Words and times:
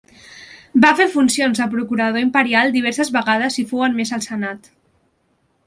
Va 0.85 0.93
fer 1.01 1.05
funcions 1.15 1.59
de 1.63 1.67
procurador 1.75 2.25
imperial 2.25 2.73
diverses 2.77 3.13
vegades 3.21 3.61
i 3.65 3.69
fou 3.73 3.87
admès 3.91 4.17
al 4.19 4.27
senat. 4.31 4.75